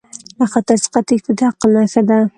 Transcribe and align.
له 0.39 0.45
خطر 0.53 0.77
څخه 0.83 0.99
تیښته 1.07 1.31
د 1.37 1.39
عقل 1.49 1.71
نښه 1.79 2.01
ده. 2.09 2.19